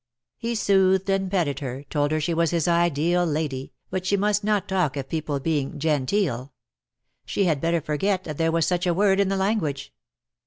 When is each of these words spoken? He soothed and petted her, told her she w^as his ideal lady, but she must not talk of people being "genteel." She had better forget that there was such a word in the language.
He 0.39 0.55
soothed 0.55 1.07
and 1.11 1.29
petted 1.29 1.59
her, 1.59 1.83
told 1.83 2.09
her 2.09 2.19
she 2.19 2.33
w^as 2.33 2.49
his 2.49 2.67
ideal 2.67 3.23
lady, 3.23 3.71
but 3.91 4.03
she 4.03 4.17
must 4.17 4.43
not 4.43 4.67
talk 4.67 4.97
of 4.97 5.07
people 5.07 5.39
being 5.39 5.77
"genteel." 5.77 6.53
She 7.23 7.43
had 7.43 7.61
better 7.61 7.81
forget 7.81 8.23
that 8.23 8.39
there 8.39 8.51
was 8.51 8.65
such 8.65 8.87
a 8.87 8.95
word 8.95 9.19
in 9.19 9.27
the 9.29 9.37
language. 9.37 9.93